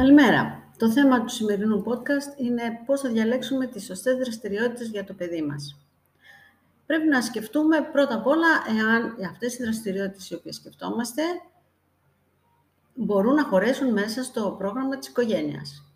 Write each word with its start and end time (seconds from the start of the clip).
Καλημέρα. 0.00 0.72
Το 0.78 0.90
θέμα 0.90 1.20
του 1.20 1.28
σημερινού 1.28 1.84
podcast 1.86 2.38
είναι 2.38 2.62
πώς 2.86 3.00
θα 3.00 3.08
διαλέξουμε 3.08 3.66
τις 3.66 3.84
σωστές 3.84 4.16
δραστηριότητες 4.16 4.88
για 4.88 5.04
το 5.04 5.14
παιδί 5.14 5.42
μας. 5.42 5.78
Πρέπει 6.86 7.06
να 7.08 7.20
σκεφτούμε 7.20 7.80
πρώτα 7.92 8.14
απ' 8.14 8.26
όλα 8.26 8.48
εάν 8.78 9.16
αυτές 9.30 9.58
οι 9.58 9.62
δραστηριότητες 9.62 10.30
οι 10.30 10.34
οποίες 10.34 10.54
σκεφτόμαστε 10.54 11.22
μπορούν 12.94 13.34
να 13.34 13.44
χωρέσουν 13.44 13.92
μέσα 13.92 14.22
στο 14.22 14.54
πρόγραμμα 14.58 14.98
της 14.98 15.08
οικογένειας. 15.08 15.92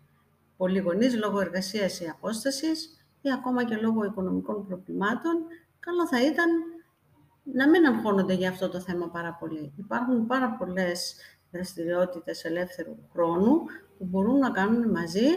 Πολλοί 0.57 0.79
γονείς 0.79 1.15
λόγω 1.15 1.39
εργασίας 1.39 1.99
ή 1.99 2.07
απόστασης 2.07 3.05
ή 3.21 3.31
ακόμα 3.31 3.63
και 3.63 3.75
λόγω 3.75 4.03
οικονομικών 4.03 4.67
προβλημάτων, 4.67 5.33
καλό 5.79 6.07
θα 6.07 6.25
ήταν 6.25 6.49
να 7.43 7.69
μην 7.69 7.85
αγχώνονται 7.85 8.33
για 8.33 8.49
αυτό 8.49 8.69
το 8.69 8.79
θέμα 8.79 9.09
πάρα 9.09 9.37
πολύ. 9.39 9.73
Υπάρχουν 9.77 10.25
πάρα 10.25 10.49
πολλές 10.49 11.15
δραστηριότητες 11.51 12.43
ελεύθερου 12.43 12.95
χρόνου 13.11 13.61
που 13.97 14.05
μπορούν 14.05 14.37
να 14.37 14.51
κάνουν 14.51 14.89
μαζί 14.89 15.27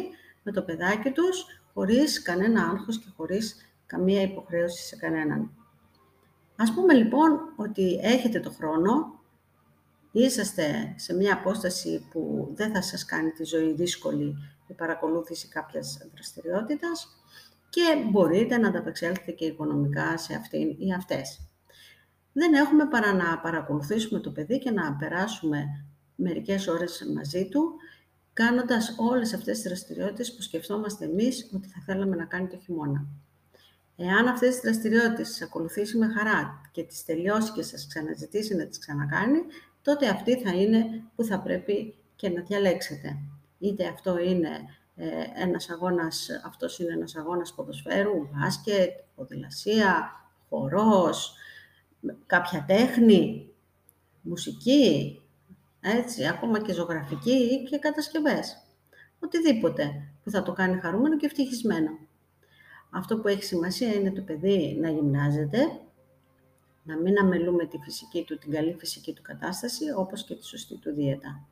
με 0.43 0.53
το 0.53 0.63
παιδάκι 0.63 1.11
τους, 1.11 1.45
χωρίς 1.75 2.23
κανένα 2.23 2.63
άγχος 2.63 2.99
και 2.99 3.09
χωρίς 3.17 3.57
καμία 3.87 4.23
υποχρέωση 4.23 4.87
σε 4.87 4.97
κανέναν. 4.97 5.51
Ας 6.57 6.75
πούμε 6.75 6.95
λοιπόν 6.95 7.53
ότι 7.57 8.01
έχετε 8.03 8.41
το 8.41 8.51
χρόνο, 8.51 9.21
είσαστε 10.13 10.95
σε 10.97 11.15
μια 11.15 11.35
απόσταση 11.35 12.07
που 12.11 12.53
δεν 12.55 12.73
θα 12.73 12.83
σας 12.83 13.05
κάνει 13.05 13.31
τη 13.31 13.45
ζωή 13.45 13.73
δύσκολη 13.73 14.37
η 14.67 14.73
παρακολούθηση 14.73 15.49
κάποιας 15.49 15.99
δραστηριότητας 16.15 17.23
και 17.69 17.83
μπορείτε 18.11 18.57
να 18.57 18.69
ανταπεξέλθετε 18.69 19.33
και 19.33 19.45
οικονομικά 19.45 20.19
σε 20.19 20.35
αυτήν 20.35 20.77
ή 20.79 20.95
αυτές. 20.95 21.41
Δεν 22.33 22.55
έχουμε 22.55 22.87
παρά 22.87 23.13
να 23.13 23.39
παρακολουθήσουμε 23.39 24.21
το 24.21 24.31
παιδί 24.31 24.59
και 24.59 24.71
να 24.71 24.97
περάσουμε 24.97 25.85
μερικές 26.15 26.67
ώρες 26.67 27.11
μαζί 27.15 27.49
του, 27.49 27.75
κάνοντας 28.39 28.95
όλες 28.97 29.35
αυτές 29.35 29.55
τις 29.55 29.63
δραστηριότητες 29.63 30.35
που 30.35 30.43
σκεφτόμαστε 30.43 31.05
εμείς 31.05 31.51
ότι 31.55 31.69
θα 31.69 31.81
θέλαμε 31.87 32.17
να 32.17 32.25
κάνει 32.25 32.47
το 32.47 32.59
χειμώνα. 32.59 33.07
Εάν 33.97 34.29
αυτές 34.29 34.49
τις 34.49 34.61
δραστηριότητες 34.61 35.29
τις 35.29 35.43
ακολουθήσει 35.43 35.99
με 35.99 36.07
χαρά 36.17 36.61
και 36.73 36.83
τις 36.83 37.05
τελειώσει 37.05 37.53
και 37.53 37.63
σας 37.63 37.87
ξαναζητήσει 37.87 38.55
να 38.55 38.67
τις 38.67 38.79
ξανακάνει, 38.79 39.39
τότε 39.83 40.09
αυτή 40.09 40.43
θα 40.43 40.51
είναι 40.51 41.03
που 41.17 41.25
θα 41.25 41.41
πρέπει 41.41 41.95
και 42.17 42.29
να 42.29 42.43
διαλέξετε. 42.43 43.17
Είτε 43.59 43.87
αυτό 43.87 44.19
είναι 44.19 44.51
ε, 44.97 45.07
ένας 45.35 45.71
αγώνας, 45.71 46.29
αυτός 46.45 46.79
είναι 46.79 46.93
ένας 46.93 47.17
αγώνας 47.17 47.55
ποδοσφαίρου, 47.55 48.29
μπάσκετ, 48.33 48.91
ποδηλασία, 49.15 50.11
χορός, 50.49 51.35
κάποια 52.27 52.65
τέχνη, 52.67 53.49
μουσική, 54.21 55.21
έτσι, 55.91 56.27
ακόμα 56.27 56.61
και 56.61 56.73
ζωγραφική 56.73 57.31
ή 57.31 57.63
και 57.71 57.79
κατασκευές. 57.79 58.63
Οτιδήποτε 59.21 60.13
που 60.25 60.31
θα 60.31 60.43
το 60.43 60.53
κάνει 60.53 60.81
χαρούμενο 60.81 61.17
και 61.17 61.27
ευτυχισμένο. 61.27 61.99
Αυτό 62.91 63.19
που 63.19 63.29
έχει 63.29 63.43
σημασία 63.43 63.95
είναι 63.95 64.13
το 64.13 64.23
παιδί 64.23 64.79
να 64.81 64.91
γυμνάζεται, 64.91 65.59
να 66.83 66.97
μην 66.97 67.19
αμελούμε 67.19 67.67
τη 67.67 67.79
φυσική 67.79 68.25
του, 68.25 68.39
την 68.39 68.53
καλή 68.53 68.77
φυσική 68.79 69.13
του 69.13 69.23
κατάσταση, 69.23 69.85
όπως 69.97 70.25
και 70.25 70.35
τη 70.35 70.47
σωστή 70.47 70.77
του 70.77 70.95
δίαιτα. 70.95 71.47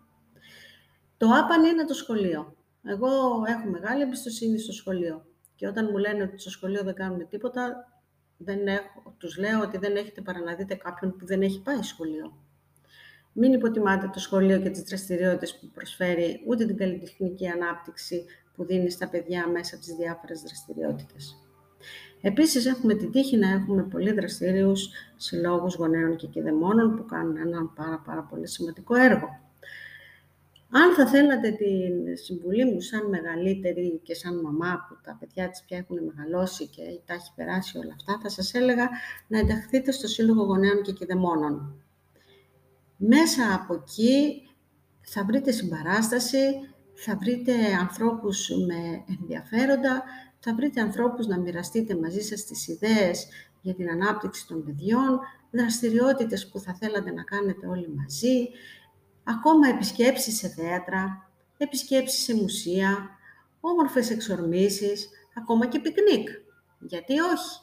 Το 1.17 1.29
άπαν 1.29 1.64
είναι 1.64 1.84
το 1.84 1.95
σχολείο. 1.95 2.55
Εγώ 2.84 3.09
έχω 3.47 3.69
μεγάλη 3.69 4.03
εμπιστοσύνη 4.03 4.59
στο 4.59 4.73
σχολείο. 4.73 5.27
Και 5.55 5.67
όταν 5.67 5.89
μου 5.91 5.98
λένε 5.98 6.23
ότι 6.23 6.39
στο 6.39 6.51
σχολείο 6.51 6.83
δεν 6.83 6.95
κάνουμε 6.95 7.25
τίποτα, 7.25 7.92
δεν 8.37 8.67
έχω, 8.67 9.14
τους 9.19 9.37
λέω 9.37 9.61
ότι 9.61 9.79
δεν 9.79 9.97
έχετε 9.97 10.20
παρά 10.20 10.41
να 10.41 10.55
δείτε 10.55 10.75
κάποιον 10.75 11.17
που 11.17 11.27
δεν 11.27 11.42
έχει 11.42 11.62
πάει 11.62 11.83
σχολείο. 11.83 12.37
Μην 13.39 13.53
υποτιμάτε 13.53 14.11
το 14.12 14.19
σχολείο 14.19 14.61
και 14.61 14.70
τις 14.70 14.83
δραστηριότητες 14.83 15.59
που 15.59 15.70
προσφέρει, 15.75 16.42
ούτε 16.47 16.67
την 16.67 16.77
καλλιτεχνική 16.77 17.48
ανάπτυξη 17.48 18.25
που 18.55 18.65
δίνει 18.65 18.91
στα 18.91 19.09
παιδιά 19.09 19.48
μέσα 19.48 19.75
από 19.75 19.84
τις 19.84 19.95
διάφορες 19.95 20.42
δραστηριότητες. 20.42 21.37
Επίσης, 22.20 22.67
έχουμε 22.67 22.95
την 22.95 23.11
τύχη 23.11 23.37
να 23.37 23.48
έχουμε 23.48 23.83
πολύ 23.83 24.13
δραστήριους 24.13 24.89
συλλόγους 25.17 25.75
γονέων 25.75 26.17
και 26.17 26.27
κηδεμόνων 26.27 26.96
που 26.96 27.05
κάνουν 27.05 27.36
έναν 27.36 27.73
πάρα, 27.75 28.02
πάρα 28.07 28.23
πολύ 28.23 28.48
σημαντικό 28.48 28.95
έργο. 28.95 29.41
Αν 30.70 30.95
θα 30.95 31.07
θέλατε 31.07 31.51
τη 31.51 31.67
συμβουλή 32.17 32.64
μου 32.64 32.80
σαν 32.80 33.08
μεγαλύτερη 33.08 34.01
και 34.02 34.14
σαν 34.14 34.41
μαμά 34.41 34.86
που 34.89 34.96
τα 35.02 35.17
παιδιά 35.20 35.48
της 35.48 35.63
πια 35.67 35.79
έχουν 35.79 35.98
μεγαλώσει 36.05 36.67
και 36.67 36.83
τα 37.07 37.14
έχει 37.14 37.30
περάσει 37.35 37.79
όλα 37.79 37.95
αυτά, 37.96 38.19
θα 38.23 38.29
σας 38.29 38.55
έλεγα 38.55 38.89
να 39.27 39.39
ενταχθείτε 39.39 39.91
στο 39.92 40.07
Σύλλογο 40.07 40.45
Γονέων 40.45 40.83
και 40.83 40.92
Κηδεμόνων. 40.92 41.86
Μέσα 42.96 43.55
από 43.55 43.74
εκεί 43.74 44.42
θα 45.01 45.24
βρείτε 45.24 45.51
συμπαράσταση, 45.51 46.45
θα 46.95 47.17
βρείτε 47.17 47.52
ανθρώπους 47.80 48.48
με 48.67 49.05
ενδιαφέροντα, 49.20 50.02
θα 50.39 50.55
βρείτε 50.55 50.80
ανθρώπους 50.80 51.27
να 51.27 51.39
μοιραστείτε 51.39 51.96
μαζί 51.96 52.20
σας 52.20 52.45
τις 52.45 52.68
ιδέες 52.68 53.29
για 53.61 53.74
την 53.74 53.90
ανάπτυξη 53.90 54.46
των 54.46 54.64
παιδιών, 54.64 55.20
δραστηριότητες 55.51 56.48
που 56.48 56.58
θα 56.58 56.74
θέλατε 56.74 57.12
να 57.12 57.23
κάνετε 57.23 57.67
όλοι 57.67 57.89
μαζί, 57.89 58.48
ακόμα 59.24 59.68
επισκέψεις 59.68 60.36
σε 60.36 60.48
θέατρα, 60.48 61.30
επισκέψεις 61.57 62.23
σε 62.23 62.34
μουσεία, 62.34 63.08
όμορφες 63.61 64.11
εξορμήσεις, 64.11 65.08
ακόμα 65.34 65.67
και 65.67 65.80
πικνίκ. 65.80 66.28
Γιατί 66.78 67.20
όχι; 67.20 67.61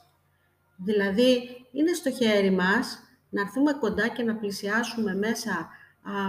Δηλαδή, 0.78 1.44
είναι 1.72 1.94
στο 1.94 2.12
χέρι 2.12 2.52
μας 2.52 3.00
να 3.34 3.42
έρθουμε 3.42 3.74
κοντά 3.74 4.08
και 4.08 4.24
να 4.24 4.36
πλησιάσουμε 4.36 5.16
μέσα 5.16 5.68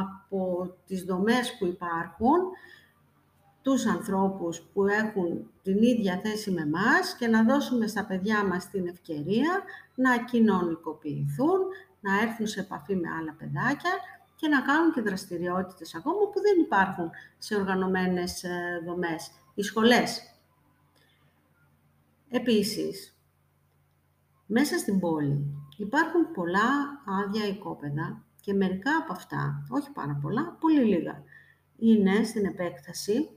από 0.09 0.75
τις 0.87 1.03
δομές 1.03 1.57
που 1.59 1.67
υπάρχουν 1.67 2.39
τους 3.63 3.87
ανθρώπους 3.87 4.61
που 4.73 4.87
έχουν 4.87 5.51
την 5.63 5.83
ίδια 5.83 6.21
θέση 6.25 6.51
με 6.51 6.67
μας 6.67 7.17
και 7.19 7.27
να 7.27 7.43
δώσουμε 7.43 7.87
στα 7.87 8.05
παιδιά 8.05 8.45
μας 8.45 8.71
την 8.71 8.87
ευκαιρία 8.87 9.63
να 9.95 10.25
κοινωνικοποιηθούν, 10.25 11.59
να 12.01 12.21
έρθουν 12.21 12.47
σε 12.47 12.61
επαφή 12.61 12.97
με 12.97 13.09
άλλα 13.21 13.33
παιδάκια 13.39 13.91
και 14.37 14.49
να 14.49 14.61
κάνουν 14.61 14.93
και 14.93 15.01
δραστηριότητες 15.01 15.95
ακόμα 15.95 16.31
που 16.33 16.41
δεν 16.41 16.61
υπάρχουν 16.65 17.11
σε 17.39 17.55
οργανωμένες 17.55 18.43
ε, 18.43 18.83
δομές, 18.87 19.31
οι 19.55 19.63
σχολές. 19.63 20.21
Επίσης, 22.29 23.14
μέσα 24.47 24.79
στην 24.79 25.01
πόλη 25.01 25.55
υπάρχουν 25.77 26.33
πολλά 26.33 27.03
άδεια 27.07 27.47
οικόπεδα 27.47 28.25
και 28.41 28.53
μερικά 28.53 28.97
από 28.97 29.13
αυτά, 29.13 29.67
όχι 29.69 29.91
πάρα 29.91 30.19
πολλά, 30.23 30.57
πολύ 30.61 30.85
λίγα, 30.85 31.23
είναι 31.79 32.25
στην 32.25 32.45
επέκταση 32.45 33.31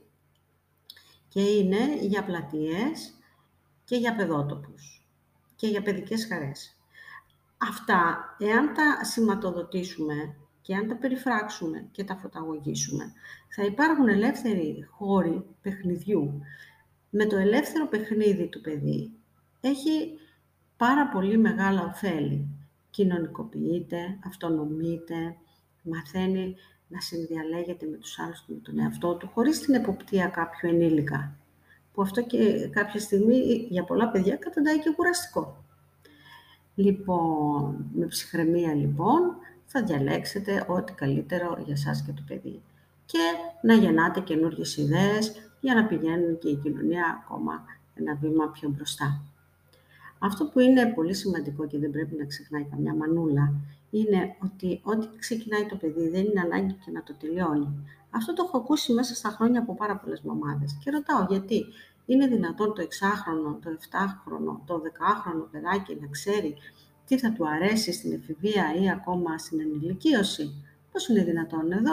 και 1.28 1.40
είναι 1.40 1.96
για 2.00 2.24
πλατείες 2.24 3.14
και 3.84 3.96
για 3.96 4.14
παιδότοπους 4.14 5.06
και 5.56 5.66
για 5.66 5.82
παιδικές 5.82 6.26
χαρές. 6.26 6.76
Αυτά, 7.58 8.18
εάν 8.38 8.74
τα 8.74 9.04
σηματοδοτήσουμε 9.04 10.36
και 10.60 10.74
αν 10.74 10.88
τα 10.88 10.96
περιφράξουμε 10.96 11.88
και 11.90 12.04
τα 12.04 12.16
φωταγωγήσουμε, 12.16 13.12
θα 13.48 13.64
υπάρχουν 13.64 14.08
ελεύθεροι 14.08 14.86
χώροι 14.90 15.44
παιχνιδιού. 15.62 16.40
Με 17.10 17.26
το 17.26 17.36
ελεύθερο 17.36 17.86
παιχνίδι 17.86 18.48
του 18.48 18.60
παιδί 18.60 19.12
έχει 19.60 20.18
πάρα 20.78 21.08
πολύ 21.08 21.38
μεγάλα 21.38 21.82
ωφέλη. 21.82 22.48
Κοινωνικοποιείται, 22.90 24.18
αυτονομείται, 24.26 25.36
μαθαίνει 25.82 26.56
να 26.88 27.00
συνδιαλέγεται 27.00 27.86
με 27.86 27.96
τους 27.96 28.18
άλλους 28.18 28.40
και 28.46 28.52
με 28.52 28.60
τον 28.62 28.78
εαυτό 28.78 29.14
του, 29.14 29.30
χωρίς 29.34 29.60
την 29.60 29.74
εποπτεία 29.74 30.26
κάποιου 30.26 30.68
ενήλικα. 30.68 31.36
Που 31.92 32.02
αυτό 32.02 32.22
και 32.22 32.68
κάποια 32.72 33.00
στιγμή 33.00 33.66
για 33.70 33.84
πολλά 33.84 34.08
παιδιά 34.08 34.36
καταντάει 34.36 34.78
και 34.80 34.90
κουραστικό. 34.90 35.64
Λοιπόν, 36.74 37.90
με 37.94 38.06
ψυχραιμία 38.06 38.74
λοιπόν, 38.74 39.36
θα 39.64 39.82
διαλέξετε 39.82 40.64
ό,τι 40.68 40.92
καλύτερο 40.92 41.62
για 41.66 41.76
σας 41.76 42.02
και 42.02 42.12
το 42.12 42.22
παιδί. 42.26 42.62
Και 43.06 43.18
να 43.62 43.74
γεννάτε 43.74 44.20
καινούργιες 44.20 44.76
ιδέες 44.76 45.32
για 45.60 45.74
να 45.74 45.86
πηγαίνουν 45.86 46.38
και 46.38 46.48
η 46.48 46.56
κοινωνία 46.56 47.22
ακόμα 47.22 47.64
ένα 47.94 48.14
βήμα 48.14 48.48
πιο 48.48 48.68
μπροστά. 48.68 49.22
Αυτό 50.18 50.44
που 50.44 50.60
είναι 50.60 50.86
πολύ 50.86 51.14
σημαντικό 51.14 51.66
και 51.66 51.78
δεν 51.78 51.90
πρέπει 51.90 52.14
να 52.14 52.24
ξεχνάει 52.24 52.64
καμιά 52.64 52.94
μανούλα, 52.94 53.52
είναι 53.90 54.36
ότι 54.44 54.80
ό,τι 54.84 55.06
ξεκινάει 55.18 55.66
το 55.66 55.76
παιδί 55.76 56.08
δεν 56.08 56.24
είναι 56.24 56.40
ανάγκη 56.40 56.72
και 56.72 56.90
να 56.90 57.02
το 57.02 57.14
τελειώνει. 57.14 57.68
Αυτό 58.10 58.32
το 58.32 58.44
έχω 58.46 58.56
ακούσει 58.56 58.92
μέσα 58.92 59.14
στα 59.14 59.28
χρόνια 59.28 59.60
από 59.60 59.74
πάρα 59.74 59.96
πολλές 59.96 60.20
μαμάδες. 60.20 60.78
Και 60.84 60.90
ρωτάω 60.90 61.26
γιατί. 61.28 61.64
Είναι 62.10 62.26
δυνατόν 62.26 62.74
το 62.74 62.82
6χρονο, 62.82 63.56
το 63.62 63.70
7χρονο, 63.70 64.60
το 64.66 64.82
10χρονο 64.84 65.46
παιδάκι 65.50 65.98
να 66.00 66.06
ξέρει 66.06 66.56
τι 67.06 67.18
θα 67.18 67.32
του 67.32 67.48
αρέσει 67.48 67.92
στην 67.92 68.12
εφηβεία 68.12 68.64
ή 68.82 68.90
ακόμα 68.90 69.38
στην 69.38 69.60
ενηλικίωση; 69.60 70.64
Πώς 70.92 71.08
είναι 71.08 71.24
δυνατόν; 71.24 71.72
Εδώ. 71.72 71.92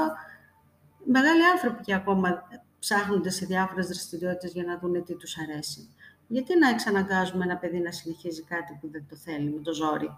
Μεγάλοι 1.05 1.45
άνθρωποι 1.53 1.83
και 1.83 1.93
ακόμα 1.93 2.47
ψάχνονται 2.85 3.29
σε 3.29 3.45
διάφορες 3.45 3.85
δραστηριότητες 3.85 4.51
για 4.51 4.63
να 4.63 4.77
δουν 4.77 5.03
τι 5.03 5.15
τους 5.15 5.37
αρέσει. 5.37 5.89
Γιατί 6.27 6.57
να 6.59 6.69
εξαναγκάζουμε 6.69 7.43
ένα 7.43 7.57
παιδί 7.57 7.79
να 7.79 7.91
συνεχίζει 7.91 8.43
κάτι 8.43 8.77
που 8.81 8.89
δεν 8.91 9.05
το 9.09 9.15
θέλει 9.15 9.49
με 9.49 9.61
το 9.61 9.73
ζόρι, 9.73 10.09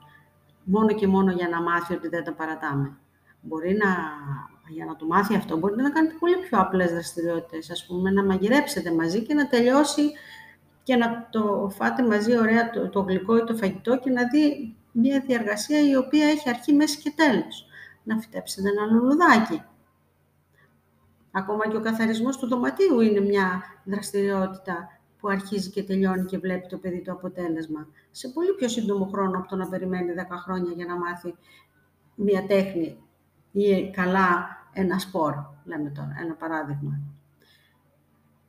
μόνο 0.64 0.94
και 0.94 1.08
μόνο 1.08 1.32
για 1.32 1.48
να 1.50 1.62
μάθει 1.62 1.94
ότι 1.94 2.08
δεν 2.08 2.24
τα 2.24 2.34
παρατάμε; 2.34 2.98
Μπορεί 3.42 3.78
να 3.84 3.90
Για 4.70 4.86
να 4.86 4.96
το 4.96 5.06
μάθει 5.06 5.36
αυτό 5.36 5.58
μπορείτε 5.58 5.82
να 5.82 5.90
κάνετε 5.90 6.16
πολύ 6.20 6.38
πιο 6.38 6.60
απλές 6.60 6.92
δραστηριότητες, 6.92 7.70
ας 7.70 7.86
πούμε 7.86 8.12
να 8.12 8.24
μαγειρέψετε 8.24 8.92
μαζί 8.94 9.22
και 9.22 9.34
να 9.34 9.48
τελειώσει 9.48 10.12
και 10.84 10.96
να 10.96 11.28
το 11.30 11.72
φάτε 11.76 12.04
μαζί 12.04 12.38
ωραία 12.38 12.70
το, 12.70 12.90
το 12.90 13.00
γλυκό 13.00 13.38
ή 13.38 13.44
το 13.44 13.56
φαγητό 13.56 14.00
και 14.00 14.10
να 14.10 14.28
δει 14.28 14.76
μια 14.92 15.24
διαργασία 15.28 15.90
η 15.90 15.96
οποία 15.96 16.26
έχει 16.28 16.50
αρχή, 16.50 16.74
μέση 16.74 16.98
και 17.02 17.14
τέλος. 17.16 17.66
Να 18.04 18.18
φυτέψετε 18.20 18.70
ένα 18.70 18.86
λουλουδάκι. 18.86 19.62
Ακόμα 21.38 21.68
και 21.68 21.78
ο 21.78 21.80
καθαρισμός 21.80 22.38
του 22.38 22.48
δωματίου 22.48 23.00
είναι 23.00 23.20
μια 23.20 23.62
δραστηριότητα 23.84 25.00
που 25.20 25.30
αρχίζει 25.30 25.70
και 25.70 25.84
τελειώνει 25.84 26.26
και 26.26 26.38
βλέπει 26.38 26.68
το 26.68 26.78
παιδί 26.78 27.02
το 27.02 27.12
αποτέλεσμα. 27.12 27.88
Σε 28.12 28.28
πολύ 28.28 28.54
πιο 28.54 28.68
σύντομο 28.68 29.06
χρόνο 29.06 29.38
από 29.38 29.48
το 29.48 29.56
να 29.56 29.68
περιμένει 29.68 30.14
10 30.30 30.36
χρόνια 30.44 30.72
για 30.72 30.86
να 30.86 30.98
μάθει 30.98 31.36
μια 32.16 32.46
τέχνη 32.46 32.98
ή 33.52 33.90
καλά 33.90 34.48
ένα 34.74 35.00
σπορ, 35.00 35.34
λέμε 35.66 35.90
τώρα, 35.90 36.16
ένα 36.22 36.34
παράδειγμα. 36.34 37.00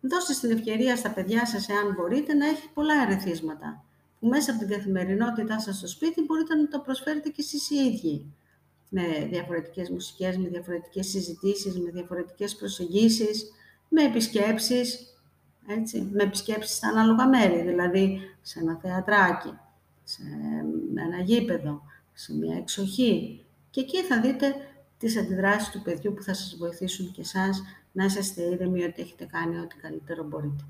Δώστε 0.00 0.34
την 0.46 0.56
ευκαιρία 0.56 0.96
στα 0.96 1.10
παιδιά 1.10 1.46
σας, 1.46 1.68
εάν 1.68 1.94
μπορείτε, 1.94 2.34
να 2.34 2.46
έχει 2.46 2.70
πολλά 2.74 2.94
ερεθίσματα, 3.02 3.84
που 4.20 4.26
μέσα 4.26 4.50
από 4.50 4.60
την 4.60 4.68
καθημερινότητά 4.68 5.60
σας 5.60 5.76
στο 5.76 5.88
σπίτι 5.88 6.24
μπορείτε 6.24 6.54
να 6.54 6.68
το 6.68 6.78
προσφέρετε 6.78 7.28
και 7.28 7.42
εσείς 7.42 7.70
οι 7.70 7.74
ίδιοι. 7.74 8.32
Με 8.88 9.02
διαφορετικές 9.30 9.90
μουσικές, 9.90 10.36
με 10.36 10.48
διαφορετικές 10.48 11.06
συζητήσεις, 11.06 11.78
με 11.78 11.90
διαφορετικές 11.90 12.56
προσεγγίσεις, 12.56 13.52
με 13.88 14.02
επισκέψεις, 14.02 15.14
έτσι, 15.66 16.08
με 16.12 16.22
επισκέψεις 16.22 16.76
στα 16.76 16.88
ανάλογα 16.88 17.28
μέρη, 17.28 17.62
δηλαδή 17.62 18.20
σε 18.42 18.58
ένα 18.58 18.78
θεατράκι, 18.82 19.52
σε 20.04 20.22
ένα 20.94 21.20
γήπεδο, 21.24 21.82
σε 22.12 22.34
μια 22.34 22.56
εξοχή. 22.56 23.44
Και 23.70 23.80
εκεί 23.80 24.02
θα 24.02 24.20
δείτε 24.20 24.54
τις 24.98 25.16
αντιδράσεις 25.16 25.70
του 25.70 25.82
παιδιού 25.82 26.14
που 26.14 26.22
θα 26.22 26.34
σας 26.34 26.56
βοηθήσουν 26.58 27.12
και 27.12 27.20
εσάς 27.20 27.62
να 27.92 28.04
είσαστε 28.04 28.42
ήρεμοι 28.42 28.84
ότι 28.84 29.02
έχετε 29.02 29.24
κάνει 29.24 29.58
ό,τι 29.58 29.76
καλύτερο 29.76 30.24
μπορείτε. 30.24 30.64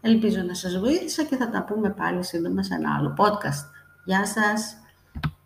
Ελπίζω 0.00 0.42
να 0.42 0.54
σας 0.54 0.78
βοήθησα 0.78 1.24
και 1.24 1.36
θα 1.36 1.50
τα 1.50 1.64
πούμε 1.64 1.90
πάλι 1.90 2.24
σύντομα 2.24 2.62
σε 2.62 2.74
ένα 2.74 2.94
άλλο 2.98 3.14
podcast. 3.18 3.70
Γεια 4.04 4.26
σας! 4.26 4.83